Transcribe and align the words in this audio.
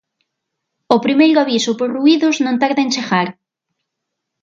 O 0.95 0.97
primeiro 1.05 1.39
aviso 1.45 1.71
por 1.79 1.89
ruídos 1.97 2.35
non 2.45 2.55
tarda 2.61 2.81
en 2.85 2.89
chegar. 2.95 3.27